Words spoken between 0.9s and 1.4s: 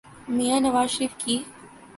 شریف کی۔